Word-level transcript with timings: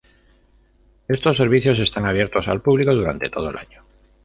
Estos 1.07 1.37
servicios 1.37 1.77
están 1.77 2.07
abiertos 2.07 2.47
al 2.47 2.63
público 2.63 2.91
durante 2.95 3.29
todo 3.29 3.51
el 3.51 3.57
año. 3.59 3.83